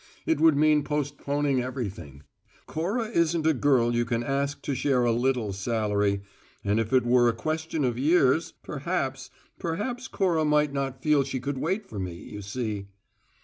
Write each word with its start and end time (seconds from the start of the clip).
It 0.25 0.39
would 0.39 0.57
mean 0.57 0.83
postponing 0.83 1.61
everything. 1.61 2.23
Cora 2.65 3.09
isn't 3.09 3.45
a 3.45 3.53
girl 3.53 3.93
you 3.93 4.03
can 4.03 4.23
ask 4.23 4.59
to 4.63 4.73
share 4.73 5.03
a 5.03 5.11
little 5.11 5.53
salary, 5.53 6.21
and 6.63 6.79
if 6.79 6.91
it 6.91 7.05
were 7.05 7.29
a 7.29 7.33
question 7.33 7.85
of 7.85 7.99
years, 7.99 8.51
perhaps 8.63 9.29
perhaps 9.59 10.07
Cora 10.07 10.43
might 10.43 10.73
not 10.73 11.03
feel 11.03 11.23
she 11.23 11.39
could 11.39 11.59
wait 11.59 11.85
for 11.85 11.99
me, 11.99 12.15
you 12.15 12.41
see." 12.41 12.87